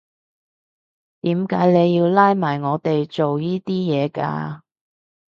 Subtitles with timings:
[1.19, 3.71] 點解你要拉埋我哋做依啲
[4.09, 4.63] 嘢呀？